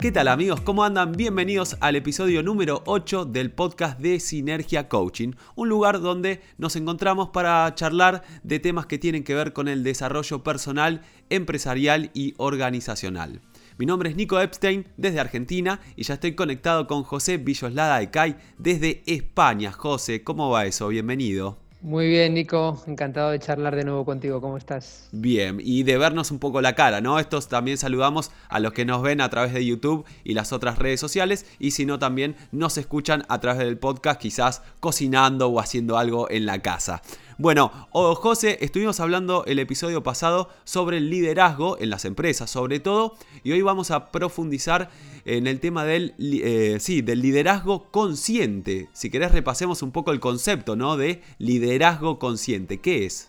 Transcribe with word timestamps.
¿Qué 0.00 0.12
tal 0.12 0.28
amigos? 0.28 0.60
¿Cómo 0.60 0.84
andan? 0.84 1.10
Bienvenidos 1.10 1.76
al 1.80 1.96
episodio 1.96 2.44
número 2.44 2.84
8 2.86 3.24
del 3.24 3.50
podcast 3.50 3.98
de 3.98 4.20
Sinergia 4.20 4.88
Coaching, 4.88 5.32
un 5.56 5.68
lugar 5.68 6.00
donde 6.00 6.40
nos 6.56 6.76
encontramos 6.76 7.30
para 7.30 7.74
charlar 7.74 8.22
de 8.44 8.60
temas 8.60 8.86
que 8.86 8.98
tienen 8.98 9.24
que 9.24 9.34
ver 9.34 9.52
con 9.52 9.66
el 9.66 9.82
desarrollo 9.82 10.44
personal, 10.44 11.02
empresarial 11.30 12.12
y 12.14 12.34
organizacional. 12.36 13.40
Mi 13.76 13.86
nombre 13.86 14.10
es 14.10 14.14
Nico 14.14 14.38
Epstein 14.40 14.86
desde 14.96 15.18
Argentina 15.18 15.80
y 15.96 16.04
ya 16.04 16.14
estoy 16.14 16.36
conectado 16.36 16.86
con 16.86 17.02
José 17.02 17.36
Villoslada 17.36 17.98
de 17.98 18.12
Cay 18.12 18.36
desde 18.56 19.02
España. 19.06 19.72
José, 19.72 20.22
¿cómo 20.22 20.48
va 20.48 20.66
eso? 20.66 20.86
Bienvenido. 20.86 21.67
Muy 21.80 22.08
bien, 22.08 22.34
Nico. 22.34 22.82
Encantado 22.88 23.30
de 23.30 23.38
charlar 23.38 23.76
de 23.76 23.84
nuevo 23.84 24.04
contigo. 24.04 24.40
¿Cómo 24.40 24.56
estás? 24.56 25.08
Bien, 25.12 25.60
y 25.62 25.84
de 25.84 25.96
vernos 25.96 26.32
un 26.32 26.40
poco 26.40 26.60
la 26.60 26.74
cara, 26.74 27.00
¿no? 27.00 27.20
Estos 27.20 27.46
también 27.48 27.78
saludamos 27.78 28.32
a 28.48 28.58
los 28.58 28.72
que 28.72 28.84
nos 28.84 29.00
ven 29.00 29.20
a 29.20 29.28
través 29.30 29.52
de 29.52 29.64
YouTube 29.64 30.04
y 30.24 30.34
las 30.34 30.52
otras 30.52 30.78
redes 30.78 30.98
sociales, 30.98 31.46
y 31.60 31.70
si 31.70 31.86
no, 31.86 32.00
también 32.00 32.34
nos 32.50 32.78
escuchan 32.78 33.24
a 33.28 33.38
través 33.40 33.60
del 33.60 33.78
podcast, 33.78 34.20
quizás 34.20 34.62
cocinando 34.80 35.48
o 35.48 35.60
haciendo 35.60 35.98
algo 35.98 36.28
en 36.30 36.46
la 36.46 36.60
casa. 36.62 37.00
Bueno, 37.40 37.70
José, 37.92 38.58
estuvimos 38.62 38.98
hablando 38.98 39.44
el 39.46 39.60
episodio 39.60 40.02
pasado 40.02 40.48
sobre 40.64 40.96
el 40.96 41.08
liderazgo 41.08 41.78
en 41.78 41.88
las 41.88 42.04
empresas, 42.04 42.50
sobre 42.50 42.80
todo, 42.80 43.14
y 43.44 43.52
hoy 43.52 43.62
vamos 43.62 43.92
a 43.92 44.10
profundizar 44.10 44.90
en 45.24 45.46
el 45.46 45.60
tema 45.60 45.84
del, 45.84 46.16
eh, 46.18 46.78
sí, 46.80 47.00
del 47.00 47.22
liderazgo 47.22 47.92
consciente. 47.92 48.88
Si 48.92 49.08
querés 49.08 49.30
repasemos 49.30 49.82
un 49.82 49.92
poco 49.92 50.10
el 50.10 50.18
concepto 50.18 50.74
¿no? 50.74 50.96
de 50.96 51.22
liderazgo 51.38 52.18
consciente. 52.18 52.80
¿Qué 52.80 53.06
es? 53.06 53.27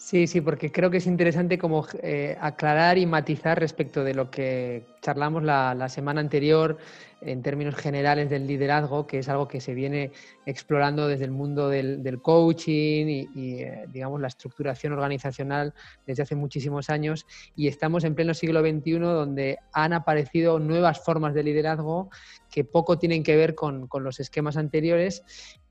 Sí, 0.00 0.26
sí, 0.26 0.40
porque 0.40 0.72
creo 0.72 0.90
que 0.90 0.96
es 0.96 1.06
interesante 1.06 1.58
como 1.58 1.86
eh, 2.02 2.34
aclarar 2.40 2.96
y 2.96 3.04
matizar 3.04 3.60
respecto 3.60 4.02
de 4.02 4.14
lo 4.14 4.30
que 4.30 4.86
charlamos 5.02 5.42
la, 5.42 5.88
semana 5.90 6.22
anterior 6.22 6.78
en 7.20 7.42
términos 7.42 7.74
generales 7.74 8.30
del 8.30 8.46
liderazgo, 8.46 9.06
que 9.06 9.18
es 9.18 9.28
algo 9.28 9.46
que 9.46 9.60
se 9.60 9.74
viene 9.74 10.10
explorando 10.46 11.06
desde 11.06 11.26
el 11.26 11.32
mundo 11.32 11.68
del, 11.68 12.18
coaching 12.22 13.26
y, 13.34 13.60
eh, 13.60 13.84
digamos, 13.92 14.22
la 14.22 14.28
estructuración 14.28 14.94
organizacional 14.94 15.74
desde 16.06 16.22
hace 16.22 16.34
muchísimos 16.34 16.88
años. 16.88 17.26
Y 17.54 17.68
estamos 17.68 18.02
en 18.04 18.14
pleno 18.14 18.32
siglo 18.32 18.62
XXI 18.62 19.00
donde 19.00 19.58
han 19.74 19.92
aparecido 19.92 20.58
nuevas 20.58 21.04
formas 21.04 21.34
de 21.34 21.42
liderazgo 21.42 22.08
que 22.50 22.64
poco 22.64 22.98
tienen 22.98 23.22
que 23.22 23.36
ver 23.36 23.54
con, 23.54 23.86
con 23.86 24.02
los 24.02 24.18
esquemas 24.18 24.56
anteriores 24.56 25.22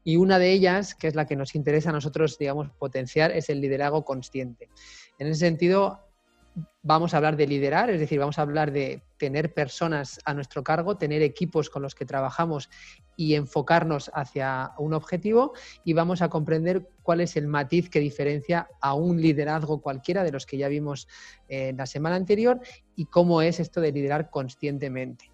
y 0.09 0.17
una 0.17 0.39
de 0.39 0.51
ellas, 0.51 0.95
que 0.95 1.07
es 1.07 1.13
la 1.13 1.27
que 1.27 1.35
nos 1.35 1.53
interesa 1.53 1.91
a 1.91 1.93
nosotros, 1.93 2.39
digamos, 2.39 2.71
potenciar, 2.71 3.29
es 3.29 3.47
el 3.51 3.61
liderazgo 3.61 4.03
consciente. 4.03 4.67
En 5.19 5.27
ese 5.27 5.41
sentido, 5.41 5.99
vamos 6.81 7.13
a 7.13 7.17
hablar 7.17 7.37
de 7.37 7.45
liderar, 7.45 7.91
es 7.91 7.99
decir, 7.99 8.17
vamos 8.17 8.39
a 8.39 8.41
hablar 8.41 8.71
de 8.71 9.03
tener 9.17 9.53
personas 9.53 10.19
a 10.25 10.33
nuestro 10.33 10.63
cargo, 10.63 10.97
tener 10.97 11.21
equipos 11.21 11.69
con 11.69 11.83
los 11.83 11.93
que 11.93 12.07
trabajamos 12.07 12.71
y 13.15 13.35
enfocarnos 13.35 14.09
hacia 14.15 14.71
un 14.79 14.95
objetivo 14.95 15.53
y 15.83 15.93
vamos 15.93 16.23
a 16.23 16.29
comprender 16.29 16.89
cuál 17.03 17.21
es 17.21 17.37
el 17.37 17.45
matiz 17.45 17.87
que 17.87 17.99
diferencia 17.99 18.67
a 18.81 18.95
un 18.95 19.21
liderazgo 19.21 19.79
cualquiera 19.79 20.23
de 20.23 20.31
los 20.31 20.47
que 20.47 20.57
ya 20.57 20.69
vimos 20.69 21.07
en 21.49 21.77
la 21.77 21.85
semana 21.85 22.15
anterior 22.15 22.59
y 22.95 23.05
cómo 23.05 23.43
es 23.43 23.59
esto 23.59 23.79
de 23.79 23.91
liderar 23.91 24.31
conscientemente. 24.31 25.29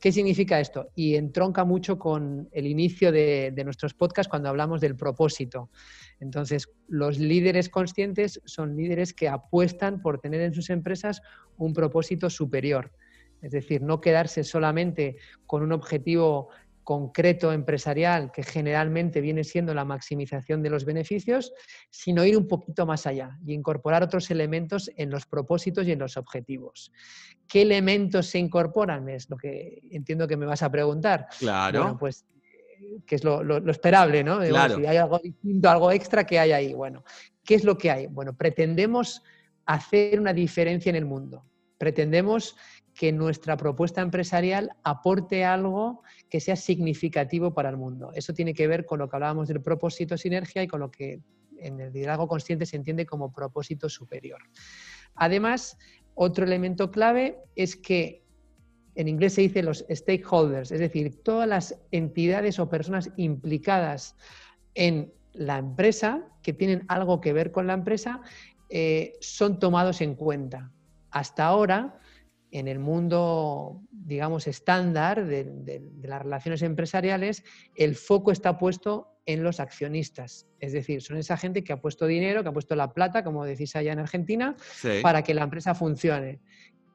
¿Qué 0.00 0.12
significa 0.12 0.60
esto? 0.60 0.90
Y 0.94 1.16
entronca 1.16 1.64
mucho 1.64 1.98
con 1.98 2.48
el 2.52 2.66
inicio 2.66 3.10
de, 3.12 3.52
nuestros 3.64 3.94
podcasts 3.94 4.28
cuando 4.28 4.48
hablamos 4.48 4.80
del 4.80 4.94
propósito. 4.94 5.70
Entonces, 6.20 6.68
los 6.86 7.18
líderes 7.18 7.68
conscientes 7.68 8.40
son 8.44 8.76
líderes 8.76 9.14
que 9.14 9.28
apuestan 9.28 10.02
por 10.02 10.20
tener 10.20 10.42
en 10.42 10.54
sus 10.54 10.70
empresas 10.70 11.22
un 11.56 11.72
propósito 11.72 12.28
superior. 12.28 12.92
Es 13.42 13.52
decir, 13.52 13.82
no 13.82 14.00
quedarse 14.00 14.44
solamente 14.44 15.16
con 15.46 15.62
un 15.62 15.72
objetivo 15.72 16.50
concreto 16.86 17.52
empresarial 17.52 18.30
que 18.30 18.44
generalmente 18.44 19.20
viene 19.20 19.42
siendo 19.42 19.74
la 19.74 19.84
maximización 19.84 20.62
de 20.62 20.70
los 20.70 20.84
beneficios, 20.84 21.52
sino 21.90 22.24
ir 22.24 22.38
un 22.38 22.46
poquito 22.46 22.86
más 22.86 23.08
allá 23.08 23.36
y 23.44 23.54
incorporar 23.54 24.04
otros 24.04 24.30
elementos 24.30 24.88
en 24.96 25.10
los 25.10 25.26
propósitos 25.26 25.88
y 25.88 25.90
en 25.90 25.98
los 25.98 26.16
objetivos. 26.16 26.92
¿Qué 27.48 27.62
elementos 27.62 28.28
se 28.28 28.38
incorporan? 28.38 29.08
Es 29.08 29.28
lo 29.28 29.36
que 29.36 29.80
entiendo 29.90 30.28
que 30.28 30.36
me 30.36 30.46
vas 30.46 30.62
a 30.62 30.70
preguntar. 30.70 31.26
Claro. 31.40 31.82
Bueno, 31.82 31.98
pues 31.98 32.24
que 33.04 33.16
es 33.16 33.24
lo, 33.24 33.58
esperable, 33.68 34.22
¿no? 34.22 34.38
Claro. 34.38 34.76
Si 34.76 34.86
hay 34.86 34.96
algo 34.96 35.18
distinto, 35.18 35.68
algo 35.68 35.90
extra 35.90 36.24
que 36.24 36.38
hay 36.38 36.52
ahí. 36.52 36.72
Bueno, 36.72 37.02
¿qué 37.44 37.56
es 37.56 37.64
lo 37.64 37.76
que 37.76 37.90
hay? 37.90 38.06
Bueno, 38.06 38.36
pretendemos 38.36 39.24
hacer 39.64 40.20
una 40.20 40.32
diferencia 40.32 40.90
en 40.90 40.96
el 40.96 41.04
mundo. 41.04 41.44
Pretendemos 41.78 42.54
que 42.96 43.12
nuestra 43.12 43.58
propuesta 43.58 44.00
empresarial 44.00 44.70
aporte 44.82 45.44
algo 45.44 46.02
que 46.30 46.40
sea 46.40 46.56
significativo 46.56 47.52
para 47.52 47.68
el 47.68 47.76
mundo. 47.76 48.10
Eso 48.14 48.32
tiene 48.32 48.54
que 48.54 48.66
ver 48.66 48.86
con 48.86 48.98
lo 48.98 49.08
que 49.08 49.16
hablábamos 49.16 49.48
del 49.48 49.60
propósito 49.60 50.16
sinergia 50.16 50.62
y 50.62 50.66
con 50.66 50.80
lo 50.80 50.90
que 50.90 51.20
en 51.58 51.78
el 51.78 51.92
liderazgo 51.92 52.26
consciente 52.26 52.64
se 52.64 52.76
entiende 52.76 53.04
como 53.04 53.34
propósito 53.34 53.90
superior. 53.90 54.40
Además, 55.14 55.76
otro 56.14 56.46
elemento 56.46 56.90
clave 56.90 57.38
es 57.54 57.76
que 57.76 58.24
en 58.94 59.08
inglés 59.08 59.34
se 59.34 59.42
dice 59.42 59.62
los 59.62 59.84
stakeholders, 59.90 60.72
es 60.72 60.80
decir, 60.80 61.22
todas 61.22 61.46
las 61.46 61.78
entidades 61.90 62.58
o 62.58 62.70
personas 62.70 63.10
implicadas 63.18 64.16
en 64.74 65.12
la 65.34 65.58
empresa, 65.58 66.26
que 66.42 66.54
tienen 66.54 66.86
algo 66.88 67.20
que 67.20 67.34
ver 67.34 67.52
con 67.52 67.66
la 67.66 67.74
empresa, 67.74 68.22
eh, 68.70 69.12
son 69.20 69.58
tomados 69.58 70.00
en 70.00 70.14
cuenta. 70.14 70.72
Hasta 71.10 71.44
ahora, 71.44 71.98
en 72.58 72.68
el 72.68 72.78
mundo, 72.78 73.82
digamos, 73.90 74.46
estándar 74.46 75.26
de, 75.26 75.82
las 76.02 76.22
relaciones 76.22 76.62
empresariales, 76.62 77.44
el 77.74 77.96
foco 77.96 78.32
está 78.32 78.56
puesto 78.56 79.08
en 79.26 79.42
los 79.42 79.60
accionistas. 79.60 80.46
Es 80.58 80.72
decir, 80.72 81.02
son 81.02 81.18
esa 81.18 81.36
gente 81.36 81.62
que 81.62 81.74
ha 81.74 81.82
puesto 81.82 82.06
dinero, 82.06 82.42
que 82.42 82.48
ha 82.48 82.54
puesto 82.54 82.74
la 82.74 82.94
plata, 82.94 83.22
como 83.22 83.44
decís 83.44 83.76
allá 83.76 83.92
en 83.92 83.98
Argentina, 83.98 84.56
para 85.02 85.22
que 85.22 85.34
la 85.34 85.42
empresa 85.42 85.74
funcione. 85.74 86.40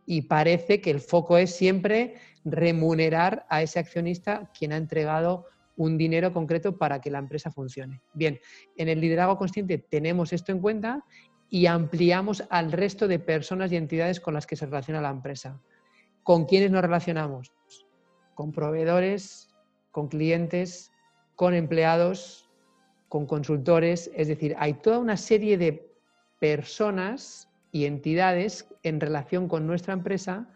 Y 0.07 0.23
parece 0.23 0.81
que 0.81 0.89
el 0.89 0.99
foco 0.99 1.37
es 1.37 1.55
siempre 1.55 2.15
remunerar 2.43 3.45
a 3.47 3.61
ese 3.61 3.77
accionista 3.77 4.49
quien 4.57 4.73
ha 4.73 4.77
entregado 4.77 5.45
un 5.75 5.95
dinero 5.95 6.33
concreto 6.33 6.75
para 6.75 6.99
que 7.01 7.11
la 7.11 7.19
empresa 7.19 7.51
funcione. 7.51 8.01
Bien, 8.15 8.39
en 8.77 8.89
el 8.89 8.99
liderazgo 8.99 9.37
consciente 9.37 9.77
tenemos 9.77 10.33
esto 10.33 10.51
en 10.51 10.59
cuenta 10.59 11.05
y 11.53 11.65
ampliamos 11.65 12.45
al 12.49 12.71
resto 12.71 13.09
de 13.09 13.19
personas 13.19 13.71
y 13.71 13.75
entidades 13.75 14.21
con 14.21 14.33
las 14.33 14.47
que 14.47 14.55
se 14.55 14.65
relaciona 14.65 15.01
la 15.01 15.09
empresa. 15.09 15.61
¿Con 16.23 16.45
quiénes 16.45 16.71
nos 16.71 16.81
relacionamos? 16.81 17.51
Con 18.33 18.53
proveedores, 18.53 19.53
con 19.91 20.07
clientes, 20.07 20.93
con 21.35 21.53
empleados, 21.53 22.49
con 23.09 23.25
consultores. 23.25 24.09
Es 24.15 24.29
decir, 24.29 24.55
hay 24.59 24.75
toda 24.75 24.97
una 24.99 25.17
serie 25.17 25.57
de 25.57 25.91
personas 26.39 27.49
y 27.73 27.83
entidades 27.85 28.69
en 28.83 29.01
relación 29.01 29.49
con 29.49 29.67
nuestra 29.67 29.93
empresa 29.93 30.47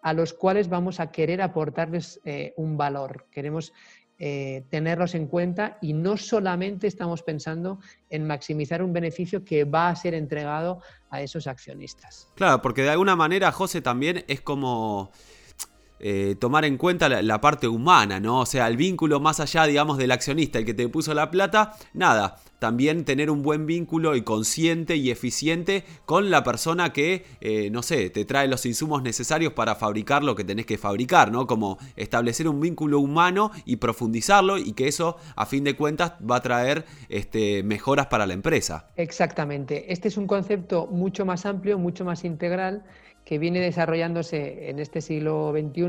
a 0.00 0.14
los 0.14 0.32
cuales 0.32 0.70
vamos 0.70 0.98
a 0.98 1.10
querer 1.12 1.42
aportarles 1.42 2.20
eh, 2.24 2.54
un 2.56 2.78
valor. 2.78 3.26
Queremos 3.30 3.74
eh, 4.20 4.64
tenerlos 4.68 5.14
en 5.14 5.28
cuenta 5.28 5.78
y 5.80 5.92
no 5.92 6.16
solamente 6.16 6.88
estamos 6.88 7.22
pensando 7.22 7.78
en 8.10 8.26
maximizar 8.26 8.82
un 8.82 8.92
beneficio 8.92 9.44
que 9.44 9.62
va 9.64 9.88
a 9.88 9.94
ser 9.96 10.14
entregado 10.14 10.82
a 11.10 11.22
esos 11.22 11.46
accionistas. 11.46 12.28
Claro, 12.34 12.60
porque 12.60 12.82
de 12.82 12.90
alguna 12.90 13.14
manera, 13.14 13.52
José, 13.52 13.80
también 13.80 14.24
es 14.26 14.40
como 14.40 15.12
eh, 16.00 16.36
tomar 16.38 16.64
en 16.64 16.76
cuenta 16.78 17.08
la, 17.08 17.40
parte 17.40 17.66
humana, 17.66 18.20
¿no? 18.20 18.40
O 18.40 18.46
sea, 18.46 18.68
el 18.68 18.76
vínculo 18.76 19.18
más 19.18 19.40
allá, 19.40 19.66
digamos, 19.66 19.98
del 19.98 20.12
accionista, 20.12 20.58
el 20.58 20.64
que 20.64 20.74
te 20.74 20.88
puso 20.88 21.12
la 21.12 21.30
plata, 21.30 21.74
nada. 21.92 22.36
También 22.58 23.04
tener 23.04 23.30
un 23.30 23.42
buen 23.42 23.66
vínculo 23.66 24.16
y 24.16 24.22
consciente 24.22 24.96
y 24.96 25.10
eficiente 25.10 25.84
con 26.06 26.30
la 26.30 26.42
persona 26.42 26.92
que, 26.92 27.24
eh, 27.40 27.70
no 27.70 27.82
sé, 27.82 28.10
te 28.10 28.24
trae 28.24 28.48
los 28.48 28.66
insumos 28.66 29.02
necesarios 29.02 29.52
para 29.52 29.74
fabricar 29.74 30.24
lo 30.24 30.34
que 30.34 30.44
tenés 30.44 30.66
que 30.66 30.78
fabricar, 30.78 31.30
¿no? 31.30 31.46
Como 31.46 31.78
establecer 31.96 32.48
un 32.48 32.60
vínculo 32.60 33.00
humano 33.00 33.50
y 33.64 33.76
profundizarlo 33.76 34.58
y 34.58 34.72
que 34.72 34.88
eso, 34.88 35.16
a 35.36 35.46
fin 35.46 35.64
de 35.64 35.76
cuentas, 35.76 36.14
va 36.28 36.36
a 36.36 36.42
traer 36.42 36.84
este, 37.08 37.62
mejoras 37.62 38.06
para 38.06 38.26
la 38.26 38.34
empresa. 38.34 38.90
Exactamente. 38.96 39.92
Este 39.92 40.08
es 40.08 40.16
un 40.16 40.26
concepto 40.26 40.86
mucho 40.86 41.24
más 41.24 41.46
amplio, 41.46 41.78
mucho 41.78 42.04
más 42.04 42.24
integral 42.24 42.84
que 43.28 43.38
viene 43.38 43.60
desarrollándose 43.60 44.70
en 44.70 44.78
este 44.78 45.02
siglo 45.02 45.52
XXI 45.52 45.82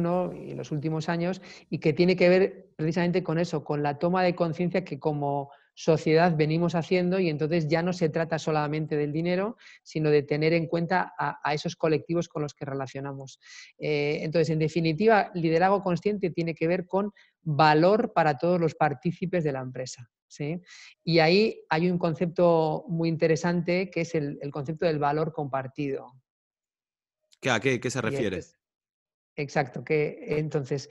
y 0.45 0.51
en 0.51 0.57
los 0.57 0.73
últimos 0.73 1.07
años 1.07 1.41
y 1.69 1.77
que 1.77 1.93
tiene 1.93 2.17
que 2.17 2.27
ver 2.27 2.67
precisamente 2.75 3.23
con 3.23 3.39
eso, 3.39 3.63
con 3.63 3.81
la 3.81 3.97
toma 3.97 4.23
de 4.23 4.35
conciencia 4.35 4.83
que 4.83 4.99
como 4.99 5.49
sociedad 5.79 6.35
venimos 6.35 6.75
haciendo 6.75 7.21
y 7.21 7.29
entonces 7.29 7.69
ya 7.69 7.81
no 7.81 7.93
se 7.93 8.09
trata 8.09 8.37
solamente 8.37 8.97
del 8.97 9.13
dinero, 9.13 9.55
sino 9.81 10.09
de 10.09 10.23
tener 10.23 10.51
en 10.51 10.67
cuenta 10.67 11.13
a, 11.17 11.53
esos 11.53 11.77
colectivos 11.77 12.27
con 12.27 12.41
los 12.41 12.53
que 12.53 12.65
relacionamos. 12.65 13.39
Eh, 13.77 14.19
entonces, 14.21 14.49
en 14.49 14.59
definitiva, 14.59 15.31
liderazgo 15.33 15.81
consciente 15.81 16.31
tiene 16.31 16.53
que 16.53 16.67
ver 16.67 16.85
con 16.85 17.13
valor 17.41 18.11
para 18.11 18.37
todos 18.37 18.59
los 18.59 18.75
partícipes 18.75 19.45
de 19.45 19.53
la 19.53 19.61
empresa. 19.61 20.09
¿sí? 20.27 20.59
Y 21.05 21.19
ahí 21.19 21.61
hay 21.69 21.89
un 21.89 21.97
concepto 21.97 22.83
muy 22.89 23.07
interesante 23.07 23.89
que 23.89 24.01
es 24.01 24.15
el 24.15 24.37
concepto 24.51 24.85
del 24.85 24.99
valor 24.99 25.31
compartido. 25.31 26.11
¿A 27.49 27.59
qué, 27.61 27.89
se 27.89 28.01
refiere? 28.01 28.41
Exacto, 29.39 29.85
que 29.85 30.19
entonces, 30.37 30.89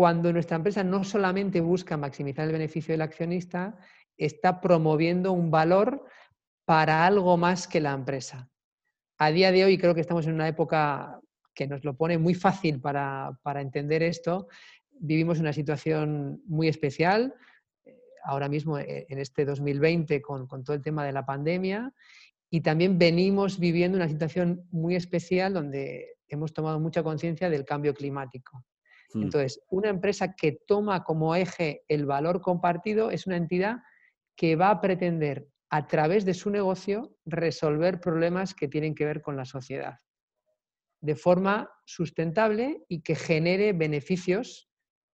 cuando 0.00 0.32
nuestra 0.32 0.56
empresa 0.56 0.82
no 0.82 1.04
solamente 1.04 1.60
busca 1.60 1.98
maximizar 1.98 2.46
el 2.46 2.52
beneficio 2.52 2.94
del 2.94 3.02
accionista, 3.02 3.76
está 4.16 4.58
promoviendo 4.62 5.30
un 5.32 5.50
valor 5.50 6.06
para 6.64 7.04
algo 7.04 7.36
más 7.36 7.68
que 7.68 7.82
la 7.82 7.92
empresa. 7.92 8.48
A 9.18 9.30
día 9.30 9.52
de 9.52 9.62
hoy 9.62 9.76
creo 9.76 9.94
que 9.94 10.00
estamos 10.00 10.26
en 10.26 10.32
una 10.32 10.48
época 10.48 11.20
que 11.52 11.66
nos 11.66 11.84
lo 11.84 11.98
pone 11.98 12.16
muy 12.16 12.32
fácil 12.32 12.80
para, 12.80 13.36
entender 13.56 14.02
esto. 14.02 14.48
Vivimos 14.90 15.38
una 15.38 15.52
situación 15.52 16.40
muy 16.46 16.68
especial, 16.68 17.34
eh, 17.84 17.94
ahora 18.24 18.48
mismo 18.48 18.78
eh, 18.78 19.04
en 19.10 19.18
este 19.18 19.44
2020 19.44 20.22
con, 20.22 20.46
con 20.46 20.64
todo 20.64 20.74
el 20.76 20.82
tema 20.82 21.04
de 21.04 21.12
la 21.12 21.26
pandemia 21.26 21.92
y 22.48 22.62
también 22.62 22.96
venimos 22.96 23.58
viviendo 23.58 23.98
una 23.98 24.08
situación 24.08 24.66
muy 24.70 24.96
especial 24.96 25.52
donde 25.52 26.16
hemos 26.26 26.54
tomado 26.54 26.80
mucha 26.80 27.02
conciencia 27.02 27.50
del 27.50 27.66
cambio 27.66 27.92
climático. 27.92 28.64
Hmm. 29.12 29.22
Entonces, 29.22 29.60
una 29.68 29.88
empresa 29.88 30.34
que 30.34 30.60
toma 30.66 31.04
como 31.04 31.34
eje 31.34 31.82
el 31.88 32.06
valor 32.06 32.40
compartido 32.40 33.10
es 33.10 33.26
una 33.26 33.36
entidad 33.36 33.78
que 34.36 34.56
va 34.56 34.70
a 34.70 34.80
pretender, 34.80 35.48
a 35.68 35.86
través 35.86 36.24
de 36.24 36.34
su 36.34 36.50
negocio, 36.50 37.16
resolver 37.24 38.00
problemas 38.00 38.54
que 38.54 38.68
tienen 38.68 38.94
que 38.94 39.04
ver 39.04 39.22
con 39.22 39.36
la 39.36 39.44
sociedad 39.44 39.98
de 41.00 41.16
forma 41.16 41.70
sustentable 41.84 42.84
y 42.88 43.02
que 43.02 43.14
genere 43.14 43.72
beneficios 43.72 44.68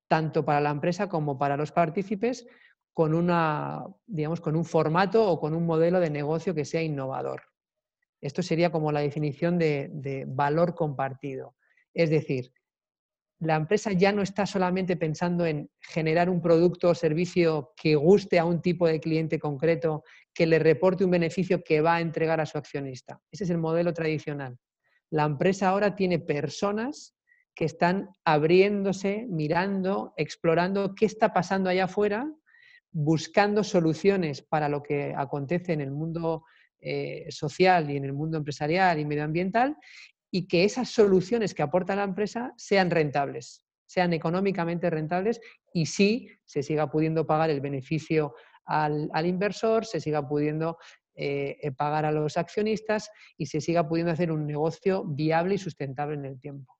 tanto 0.08 0.44
para 0.44 0.60
la 0.60 0.70
empresa 0.70 1.08
como 1.08 1.38
para 1.38 1.56
los 1.56 1.72
partícipes 1.72 2.46
con, 2.92 3.14
una, 3.14 3.84
digamos, 4.06 4.40
con 4.40 4.56
un 4.56 4.64
formato 4.64 5.28
o 5.28 5.40
con 5.40 5.54
un 5.54 5.66
modelo 5.66 6.00
de 6.00 6.10
negocio 6.10 6.54
que 6.54 6.64
sea 6.64 6.82
innovador. 6.82 7.42
Esto 8.20 8.42
sería 8.42 8.70
como 8.70 8.92
la 8.92 9.00
definición 9.00 9.58
de, 9.58 10.24
valor 10.26 10.74
compartido. 10.74 11.54
Es 11.92 12.10
decir, 12.10 12.52
la 13.38 13.56
empresa 13.56 13.92
ya 13.92 14.12
no 14.12 14.22
está 14.22 14.46
solamente 14.46 14.96
pensando 14.96 15.44
en 15.44 15.70
generar 15.80 16.30
un 16.30 16.40
producto 16.40 16.88
o 16.88 16.94
servicio 16.94 17.72
que 17.76 17.94
guste 17.94 18.38
a 18.38 18.44
un 18.44 18.62
tipo 18.62 18.86
de 18.86 18.98
cliente 18.98 19.38
concreto, 19.38 20.04
que 20.32 20.46
le 20.46 20.58
reporte 20.58 21.04
un 21.04 21.10
beneficio 21.10 21.62
que 21.62 21.80
va 21.80 21.96
a 21.96 22.00
entregar 22.00 22.40
a 22.40 22.46
su 22.46 22.56
accionista. 22.56 23.20
Ese 23.30 23.44
es 23.44 23.50
el 23.50 23.58
modelo 23.58 23.92
tradicional. 23.92 24.56
La 25.10 25.24
empresa 25.24 25.68
ahora 25.68 25.94
tiene 25.94 26.18
personas 26.18 27.14
que 27.54 27.66
están 27.66 28.08
abriéndose, 28.24 29.26
mirando, 29.28 30.14
explorando 30.16 30.94
qué 30.94 31.06
está 31.06 31.32
pasando 31.32 31.70
allá 31.70 31.84
afuera, 31.84 32.30
buscando 32.90 33.64
soluciones 33.64 34.42
para 34.42 34.68
lo 34.68 34.82
que 34.82 35.14
acontece 35.16 35.72
en 35.74 35.82
el 35.82 35.90
mundo 35.90 36.44
eh, 36.80 37.26
social 37.30 37.90
y 37.90 37.96
en 37.96 38.04
el 38.04 38.12
mundo 38.12 38.38
empresarial 38.38 38.98
y 38.98 39.04
medioambiental 39.04 39.76
y 40.30 40.48
que 40.48 40.64
esas 40.64 40.90
soluciones 40.90 41.54
que 41.54 41.62
aporta 41.62 41.96
la 41.96 42.04
empresa 42.04 42.52
sean 42.56 42.90
rentables, 42.90 43.64
sean 43.86 44.12
económicamente 44.12 44.90
rentables 44.90 45.40
y 45.72 45.86
sí 45.86 46.28
se 46.44 46.62
siga 46.62 46.90
pudiendo 46.90 47.26
pagar 47.26 47.50
el 47.50 47.60
beneficio 47.60 48.34
al, 48.64 49.26
inversor, 49.26 49.86
se 49.86 50.00
siga 50.00 50.26
pudiendo 50.26 50.78
eh, 51.14 51.56
eh, 51.62 51.72
pagar 51.72 52.04
a 52.04 52.12
los 52.12 52.36
accionistas 52.36 53.10
y 53.36 53.46
se 53.46 53.60
siga 53.60 53.88
pudiendo 53.88 54.12
hacer 54.12 54.32
un 54.32 54.46
negocio 54.46 55.04
viable 55.04 55.54
y 55.54 55.58
sustentable 55.58 56.16
en 56.16 56.24
el 56.24 56.40
tiempo. 56.40 56.76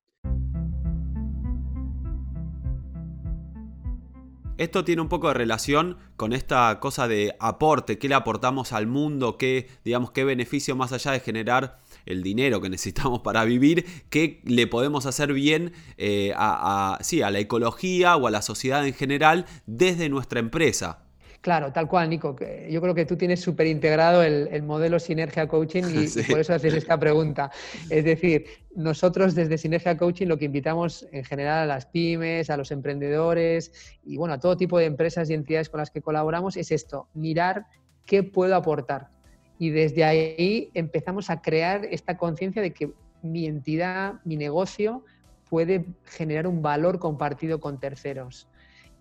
Esto 4.59 4.85
tiene 4.85 5.03
un 5.03 5.09
poco 5.11 5.29
de 5.29 5.35
relación 5.35 5.99
con 6.17 6.33
esta 6.33 6.81
cosa 6.81 7.07
de 7.07 7.37
aporte, 7.41 7.99
qué 7.99 8.09
le 8.09 8.15
aportamos 8.15 8.73
al 8.73 8.87
mundo, 8.87 9.37
qué, 9.37 9.69
digamos, 9.85 10.13
qué 10.13 10.25
beneficio 10.25 10.75
más 10.75 10.93
allá 10.93 11.13
de 11.13 11.21
generar 11.21 11.79
el 12.07 12.23
dinero 12.23 12.61
que 12.61 12.71
necesitamos 12.71 13.21
para 13.21 13.45
vivir, 13.45 13.85
qué 14.11 14.41
le 14.45 14.67
podemos 14.67 15.07
hacer 15.07 15.33
bien 15.33 15.73
eh, 15.99 16.33
a, 16.37 16.99
a 16.99 17.31
la 17.31 17.39
ecología 17.39 18.17
o 18.17 18.27
a 18.27 18.31
la 18.31 18.43
sociedad 18.43 18.87
en 18.87 18.95
general 18.95 19.47
desde 19.67 20.09
nuestra 20.09 20.41
empresa. 20.41 21.07
Claro, 21.47 21.73
tal 21.73 21.87
cual, 21.87 22.11
Nico. 22.11 22.35
Yo 22.69 22.81
creo 22.81 22.93
que 22.93 23.05
tú 23.05 23.17
tienes 23.17 23.41
súper 23.41 23.69
integrado 23.69 24.25
el, 24.25 24.63
modelo 24.65 24.99
Sinergia 24.99 25.47
Coaching 25.47 25.85
y, 25.85 26.23
por 26.29 26.41
eso 26.41 26.55
haces 26.55 26.75
esta 26.75 26.99
pregunta. 26.99 27.53
Es 27.89 28.05
decir, 28.05 28.47
nosotros 28.75 29.37
desde 29.37 29.57
Sinergia 29.57 29.97
Coaching 29.97 30.27
lo 30.27 30.39
que 30.39 30.47
invitamos 30.47 31.07
en 31.13 31.23
general 31.23 31.63
a 31.63 31.67
las 31.67 31.87
pymes, 31.87 32.51
a 32.51 32.57
los 32.57 32.73
emprendedores 32.73 33.71
y 34.05 34.17
bueno, 34.17 34.35
a 34.35 34.41
todo 34.41 34.57
tipo 34.57 34.77
de 34.77 34.87
empresas 34.87 35.31
y 35.31 35.35
entidades 35.35 35.69
con 35.69 35.79
las 35.79 35.93
que 35.93 36.03
colaboramos 36.03 36.57
es 36.57 36.73
esto, 36.73 37.07
mirar 37.15 37.67
qué 38.07 38.25
puedo 38.25 38.57
aportar. 38.57 39.11
Y 39.59 39.71
desde 39.71 40.05
ahí 40.05 40.71
empezamos 40.75 41.31
a 41.31 41.41
crear 41.41 41.85
esta 41.87 42.17
conciencia 42.17 42.63
de 42.63 42.73
que 42.73 42.93
mi 43.23 43.47
entidad, 43.47 44.15
mi 44.25 44.37
negocio 44.37 45.05
puede 45.49 45.87
generar 46.05 46.47
un 46.47 46.63
valor 46.63 46.99
compartido 46.99 47.61
con 47.61 47.79
terceros 47.79 48.49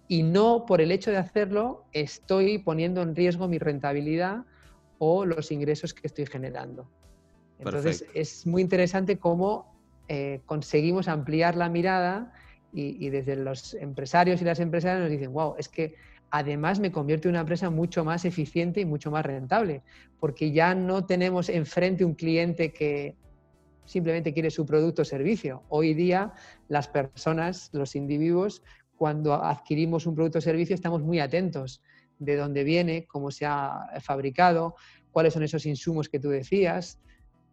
y 0.07 0.23
no 0.23 0.65
por 0.65 0.81
el 0.81 0.91
hecho 0.91 1.11
de 1.11 1.17
hacerlo 1.17 1.85
estoy 1.91 2.59
poniendo 2.59 3.01
en 3.01 3.15
riesgo 3.15 3.47
mi 3.47 3.57
rentabilidad 3.57 4.45
o 4.99 5.25
los 5.25 5.51
ingresos 5.51 5.93
que 5.93 6.07
estoy 6.07 6.25
generando. 6.25 6.89
Entonces 7.59 8.05
es 8.13 8.45
muy 8.45 8.61
interesante 8.61 9.17
cómo 9.17 9.75
eh, 10.07 10.41
conseguimos 10.45 11.07
ampliar 11.07 11.55
la 11.55 11.69
mirada 11.69 12.33
y, 12.77 13.09
desde 13.09 13.37
los 13.37 13.73
empresarios 13.75 14.41
y 14.41 14.45
las 14.45 14.59
empresarias 14.59 14.99
nos 14.99 15.09
dicen, 15.09 15.31
wow, 15.31 15.55
es 15.57 15.69
que 15.69 15.95
además 16.37 16.81
me 16.81 16.91
convierte 16.91 17.29
en 17.29 17.35
una 17.35 17.41
empresa 17.41 17.69
mucho 17.69 18.03
más 18.03 18.25
eficiente 18.25 18.81
y 18.81 18.85
mucho 18.85 19.09
más 19.09 19.25
rentable, 19.25 19.83
porque 20.19 20.51
ya 20.51 20.75
no 20.75 21.05
tenemos 21.05 21.47
enfrente 21.47 22.03
un 22.03 22.13
cliente 22.13 22.73
que 22.73 23.15
simplemente 23.85 24.33
quiere 24.33 24.51
su 24.51 24.65
producto 24.65 25.03
o 25.03 25.05
servicio. 25.05 25.63
Hoy 25.69 25.93
día 25.93 26.33
las 26.67 26.89
personas, 26.89 27.69
los 27.71 27.95
individuos, 27.95 28.63
cuando 28.97 29.33
adquirimos 29.33 30.05
un 30.07 30.15
producto 30.15 30.39
o 30.39 30.41
servicio 30.41 30.75
estamos 30.75 31.01
muy 31.01 31.21
atentos 31.21 31.81
de 32.19 32.35
dónde 32.35 32.65
viene, 32.65 33.05
cómo 33.05 33.31
se 33.31 33.45
ha 33.45 33.87
fabricado, 34.01 34.75
cuáles 35.11 35.33
son 35.33 35.43
esos 35.43 35.65
insumos 35.65 36.09
que 36.09 36.19
tú 36.19 36.29
decías, 36.29 36.99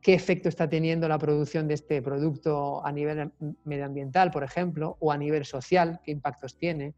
qué 0.01 0.15
efecto 0.15 0.49
está 0.49 0.69
teniendo 0.69 1.07
la 1.07 1.19
producción 1.19 1.69
de 1.69 1.75
este 1.75 2.03
producto 2.03 2.85
a 2.85 2.91
nivel 2.91 3.31
medioambiental, 3.65 4.33
por 4.33 4.43
ejemplo, 4.43 4.97
o 4.99 5.13
a 5.13 5.17
nivel 5.17 5.45
social, 5.45 6.01
qué 6.05 6.11
impactos 6.11 6.57
tiene. 6.57 6.95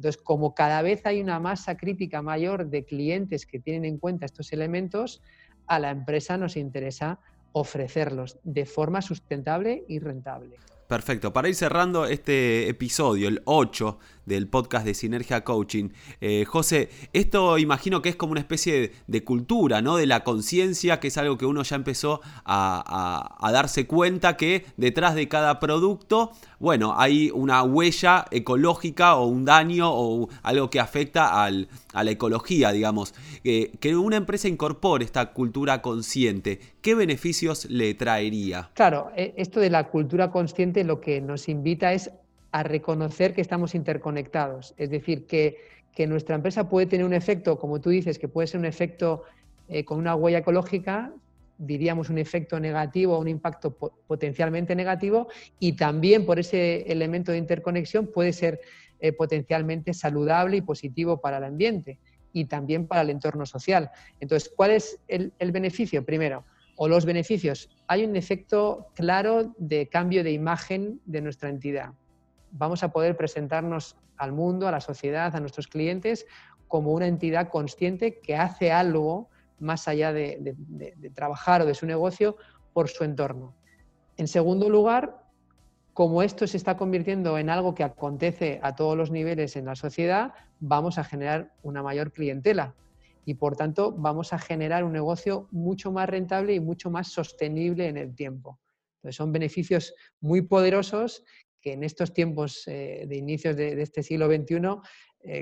Entonces, 0.00 0.22
como 0.22 0.54
cada 0.54 0.80
vez 0.80 1.04
hay 1.04 1.20
una 1.20 1.38
masa 1.40 1.76
crítica 1.76 2.22
mayor 2.22 2.70
de 2.70 2.86
clientes 2.86 3.44
que 3.44 3.60
tienen 3.60 3.84
en 3.84 3.98
cuenta 3.98 4.24
estos 4.24 4.50
elementos, 4.54 5.20
a 5.66 5.78
la 5.78 5.90
empresa 5.90 6.38
nos 6.38 6.56
interesa 6.56 7.20
ofrecerlos 7.52 8.38
de 8.42 8.64
forma 8.64 9.02
sustentable 9.02 9.84
y 9.88 9.98
rentable. 9.98 10.56
Perfecto. 10.88 11.34
Para 11.34 11.50
ir 11.50 11.54
cerrando 11.54 12.06
este 12.06 12.66
episodio, 12.70 13.28
el 13.28 13.42
8 13.44 13.98
del 14.30 14.46
podcast 14.46 14.86
de 14.86 14.94
Sinergia 14.94 15.42
Coaching, 15.42 15.90
eh, 16.20 16.44
José, 16.46 16.88
esto 17.12 17.58
imagino 17.58 18.00
que 18.00 18.08
es 18.08 18.16
como 18.16 18.32
una 18.32 18.40
especie 18.40 18.92
de, 19.06 19.24
cultura, 19.24 19.82
¿no? 19.82 19.96
De 19.96 20.06
la 20.06 20.24
conciencia, 20.24 21.00
que 21.00 21.08
es 21.08 21.18
algo 21.18 21.36
que 21.36 21.46
uno 21.46 21.62
ya 21.62 21.76
empezó 21.76 22.20
a, 22.44 23.36
darse 23.52 23.86
cuenta 23.86 24.36
que 24.36 24.64
detrás 24.76 25.14
de 25.14 25.28
cada 25.28 25.58
producto, 25.58 26.30
bueno, 26.60 26.94
hay 26.96 27.30
una 27.34 27.62
huella 27.64 28.24
ecológica 28.30 29.16
o 29.16 29.26
un 29.26 29.44
daño 29.44 29.90
o 29.92 30.28
algo 30.42 30.70
que 30.70 30.78
afecta 30.78 31.44
a 31.44 31.50
la 31.50 32.10
ecología, 32.10 32.70
digamos. 32.70 33.14
que 33.42 33.96
una 33.96 34.16
empresa 34.16 34.48
incorpore 34.48 35.04
esta 35.04 35.32
cultura 35.32 35.82
consciente, 35.82 36.60
¿qué 36.80 36.94
beneficios 36.94 37.66
le 37.66 37.94
traería? 37.94 38.70
Claro, 38.74 39.10
e, 39.16 39.34
esto 39.36 39.58
de 39.58 39.70
la 39.70 39.88
cultura 39.88 40.30
consciente 40.30 40.84
lo 40.84 41.00
que 41.00 41.20
nos 41.20 41.48
invita 41.48 41.92
es 41.92 42.10
a 42.52 42.62
reconocer 42.62 43.34
que 43.34 43.40
estamos 43.40 43.74
interconectados, 43.74 44.74
es 44.76 44.90
decir, 44.90 45.26
que, 45.26 45.56
nuestra 46.06 46.34
empresa 46.34 46.66
puede 46.66 46.86
tener 46.86 47.04
un 47.04 47.12
efecto, 47.12 47.58
como 47.58 47.78
tú 47.78 47.90
dices, 47.90 48.18
que 48.18 48.26
puede 48.26 48.46
ser 48.46 48.58
un 48.58 48.64
efecto 48.64 49.24
eh, 49.68 49.84
con 49.84 49.98
una 49.98 50.14
huella 50.14 50.38
ecológica, 50.38 51.12
diríamos 51.58 52.08
un 52.08 52.16
efecto 52.16 52.58
negativo 52.58 53.18
un 53.18 53.28
impacto 53.28 53.76
potencialmente 54.06 54.74
negativo, 54.74 55.28
y 55.58 55.74
también 55.74 56.24
por 56.24 56.38
ese 56.38 56.90
elemento 56.90 57.32
de 57.32 57.38
interconexión 57.38 58.06
puede 58.06 58.32
ser 58.32 58.60
eh, 58.98 59.12
potencialmente 59.12 59.92
saludable 59.92 60.56
y 60.56 60.62
positivo 60.62 61.20
para 61.20 61.36
el 61.36 61.44
ambiente 61.44 61.98
y 62.32 62.46
también 62.46 62.86
para 62.86 63.02
el 63.02 63.10
entorno 63.10 63.44
social. 63.44 63.90
Entonces, 64.20 64.50
¿cuál 64.56 64.70
es 64.70 64.98
el 65.06 65.52
beneficio? 65.52 66.02
Primero, 66.02 66.46
o 66.82 66.88
los 66.88 67.04
beneficios, 67.04 67.68
hay 67.88 68.06
un 68.06 68.16
efecto 68.16 68.86
claro 68.94 69.54
de 69.58 69.88
cambio 69.88 70.24
de 70.24 70.32
imagen 70.32 70.98
de 71.04 71.20
nuestra 71.20 71.50
entidad. 71.50 71.90
Vamos 72.52 72.82
a 72.82 72.92
poder 72.92 73.16
presentarnos 73.16 73.96
al 74.16 74.32
mundo, 74.32 74.68
a 74.68 74.70
la 74.70 74.80
sociedad, 74.80 75.34
a 75.34 75.40
nuestros 75.40 75.66
clientes 75.66 76.26
como 76.68 76.92
una 76.92 77.06
entidad 77.06 77.48
consciente 77.48 78.20
que 78.20 78.36
hace 78.36 78.70
algo 78.70 79.28
más 79.58 79.88
allá 79.88 80.12
de, 80.12 80.56
trabajar 81.14 81.62
o 81.62 81.66
de 81.66 81.74
su 81.74 81.86
negocio 81.86 82.36
por 82.72 82.88
su 82.88 83.04
entorno. 83.04 83.54
En 84.16 84.28
segundo 84.28 84.68
lugar, 84.68 85.24
como 85.92 86.22
esto 86.22 86.46
se 86.46 86.56
está 86.56 86.76
convirtiendo 86.76 87.38
en 87.38 87.50
algo 87.50 87.74
que 87.74 87.84
acontece 87.84 88.60
a 88.62 88.74
todos 88.74 88.96
los 88.96 89.10
niveles 89.10 89.56
en 89.56 89.64
la 89.66 89.74
sociedad, 89.74 90.32
vamos 90.60 90.98
a 90.98 91.04
generar 91.04 91.52
una 91.62 91.82
mayor 91.82 92.12
clientela 92.12 92.74
y 93.24 93.34
por 93.34 93.56
tanto 93.56 93.92
vamos 93.92 94.32
a 94.32 94.38
generar 94.38 94.84
un 94.84 94.92
negocio 94.92 95.48
mucho 95.50 95.92
más 95.92 96.08
rentable 96.08 96.54
y 96.54 96.60
mucho 96.60 96.90
más 96.90 97.08
sostenible 97.08 97.88
en 97.88 97.96
el 97.96 98.14
tiempo. 98.14 98.58
Entonces 98.96 99.16
son 99.16 99.32
beneficios 99.32 99.94
muy 100.20 100.42
poderosos 100.42 101.24
que 101.60 101.72
en 101.72 101.84
estos 101.84 102.12
tiempos 102.12 102.62
de 102.66 103.16
inicios 103.16 103.56
de, 103.56 103.80
este 103.82 104.02
siglo 104.02 104.26
XXI 104.26 104.56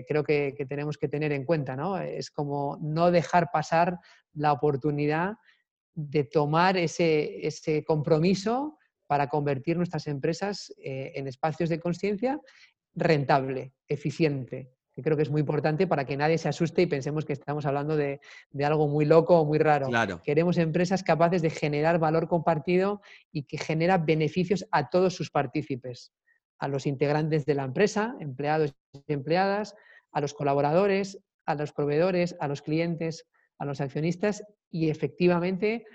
creo 0.07 0.25
que, 0.25 0.55
que, 0.57 0.67
tenemos 0.67 0.99
que 0.99 1.09
tener 1.09 1.33
en 1.33 1.45
cuenta. 1.45 1.77
¿no? 1.77 1.99
Es 1.99 2.31
como 2.31 2.79
no 2.81 3.11
dejar 3.11 3.51
pasar 3.53 3.99
la 4.35 4.53
oportunidad 4.53 5.35
de 5.95 6.25
tomar 6.25 6.77
ese, 6.77 7.47
ese 7.47 7.85
compromiso 7.85 8.79
para 9.09 9.29
convertir 9.29 9.77
nuestras 9.77 10.07
empresas 10.07 10.73
eh, 10.79 11.13
en 11.17 11.27
espacios 11.27 11.69
de 11.71 11.81
conciencia 11.81 12.41
rentable, 12.95 13.73
eficiente, 13.89 14.71
que 14.99 15.03
creo 15.05 15.17
que 15.17 15.23
es 15.23 15.31
muy 15.31 15.43
importante 15.43 15.87
para 15.87 16.05
que 16.05 16.17
nadie 16.17 16.39
se 16.39 16.49
asuste 16.49 16.83
y 16.83 16.87
pensemos 16.87 17.25
que 17.25 17.33
estamos 17.33 17.65
hablando 17.67 17.97
de, 17.97 18.19
algo 18.65 18.89
muy 18.89 19.05
loco 19.05 19.39
o 19.39 19.45
muy 19.45 19.59
raro. 19.59 19.89
Queremos 20.25 20.59
empresas 20.59 21.05
capaces 21.05 21.41
de 21.41 21.51
generar 21.51 22.01
valor 22.01 22.27
compartido 22.27 23.01
y 23.31 23.45
que 23.45 23.59
genera 23.59 23.99
beneficios 23.99 24.67
a 24.73 24.91
todos 24.91 25.15
sus 25.15 25.31
partícipes, 25.31 26.13
a 26.59 26.67
los 26.67 26.85
integrantes 26.85 27.47
de 27.47 27.55
la 27.55 27.63
empresa, 27.63 28.17
empleados 28.19 28.75
y 28.93 29.13
empleadas, 29.13 29.77
a 30.11 30.21
los 30.21 30.35
colaboradores, 30.35 31.23
a 31.47 31.55
los 31.55 31.73
proveedores, 31.73 32.35
a 32.41 32.49
los 32.49 32.61
clientes, 32.61 33.25
a 33.57 33.67
los 33.67 33.81
accionistas 33.81 34.43
y 34.69 34.91
efectivamente 34.91 35.87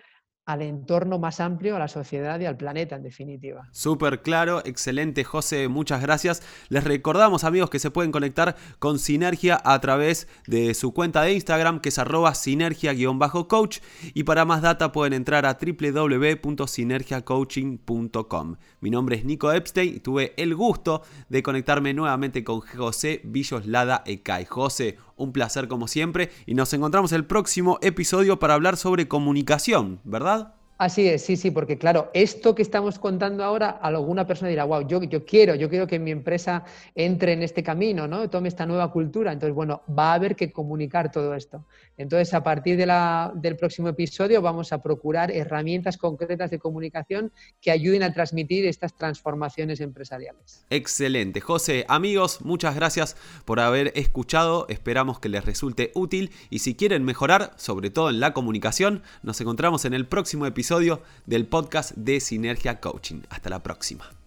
al 0.46 0.62
entorno 0.62 1.20
más 1.20 1.40
amplio, 1.40 1.78
a 1.78 1.80
la 1.80 1.88
sociedad 1.88 2.38
y 2.40 2.46
al 2.46 2.58
planeta 2.58 2.98
en 2.98 3.04
definitiva. 3.04 3.70
Súper 3.72 4.22
claro, 4.22 4.62
excelente 4.66 5.24
José, 5.24 5.70
muchas 5.70 6.02
gracias. 6.02 6.44
Les 6.70 6.84
recordamos 6.84 7.46
amigos 7.46 7.70
que 7.70 7.78
se 7.80 7.92
pueden 7.92 8.12
conectar 8.12 8.58
con 8.80 9.00
Sinergia 9.00 9.62
a 9.64 9.80
través 9.80 10.28
de 10.48 10.74
su 10.74 10.94
cuenta 10.94 11.22
de 11.22 11.32
Instagram 11.34 11.80
que 11.80 11.88
es 11.90 11.98
arroba 11.98 12.36
sinergia-coach 12.36 13.80
y 14.14 14.24
para 14.24 14.44
más 14.44 14.62
data 14.62 14.92
pueden 14.92 15.14
entrar 15.14 15.46
a 15.46 15.58
www.sinergiacoaching.com. 15.58 18.56
Mi 18.82 18.90
nombre 18.90 19.16
es 19.16 19.24
Nico 19.26 19.54
Epstein 19.54 19.96
y 19.96 20.00
tuve 20.00 20.34
el 20.36 20.56
gusto 20.56 21.04
de 21.30 21.42
conectarme 21.42 21.94
nuevamente 21.94 22.44
con 22.44 22.60
José 22.60 23.22
Villoslada 23.24 24.04
Ecay. 24.06 24.44
José, 24.46 24.98
un 25.24 25.34
placer 25.34 25.68
como 25.68 25.88
siempre 25.88 26.30
y 26.46 26.54
nos 26.54 26.74
encontramos 26.74 27.12
el 27.12 27.26
próximo 27.26 27.80
episodio 27.82 28.40
para 28.40 28.54
hablar 28.54 28.78
sobre 28.78 29.08
comunicación, 29.08 30.00
¿verdad? 30.04 30.56
Así 30.84 31.08
es, 31.08 31.22
sí, 31.22 31.38
sí, 31.38 31.50
porque 31.50 31.78
claro, 31.78 32.12
esto 32.14 32.54
que 32.54 32.62
estamos 32.62 33.00
contando 33.00 33.42
ahora, 33.42 33.70
alguna 33.70 34.28
persona 34.28 34.50
dirá, 34.50 34.66
wow, 34.66 34.86
yo, 34.86 35.02
yo 35.04 35.24
quiero, 35.24 35.56
yo 35.56 35.70
quiero 35.70 35.88
que 35.88 35.98
mi 35.98 36.12
empresa 36.12 36.66
entre 36.94 37.32
en 37.32 37.42
este 37.42 37.64
camino, 37.64 38.06
¿no? 38.06 38.30
Tome 38.30 38.50
esta 38.50 38.66
nueva 38.66 38.92
cultura. 38.92 39.32
Entonces, 39.32 39.56
bueno, 39.56 39.84
va 39.98 40.12
a 40.12 40.16
haber 40.16 40.36
que 40.36 40.52
comunicar 40.52 41.10
todo 41.10 41.36
esto. 41.36 41.64
Entonces, 41.96 42.34
a 42.34 42.44
partir 42.44 42.76
del 42.76 43.56
próximo 43.56 43.88
episodio 43.88 44.42
vamos 44.42 44.74
a 44.74 44.84
procurar 44.84 45.32
herramientas 45.32 45.96
concretas 45.96 46.52
de 46.52 46.60
comunicación 46.60 47.32
que 47.62 47.72
ayuden 47.72 48.04
a 48.04 48.12
transmitir 48.12 48.66
estas 48.66 48.94
transformaciones 48.94 49.80
empresariales. 49.80 50.66
Excelente. 50.70 51.40
José, 51.40 51.86
amigos, 51.88 52.42
muchas 52.42 52.76
gracias 52.76 53.16
por 53.46 53.62
haber 53.62 53.94
escuchado. 53.96 54.66
Esperamos 54.68 55.22
que 55.22 55.30
les 55.30 55.46
resulte 55.46 55.92
útil 55.96 56.32
y 56.50 56.60
si 56.60 56.76
quieren 56.76 57.06
mejorar, 57.06 57.54
sobre 57.56 57.90
todo 57.90 58.10
en 58.10 58.20
la 58.20 58.34
comunicación, 58.34 59.02
nos 59.22 59.40
encontramos 59.40 59.86
en 59.86 59.94
el 59.94 60.08
próximo 60.08 60.46
episodio 60.74 61.04
del 61.28 61.46
podcast 61.46 61.92
de 61.92 62.20
Sinergia 62.20 62.80
Coaching. 62.80 63.22
Hasta 63.30 63.52
la 63.52 63.62
próxima. 63.62 64.23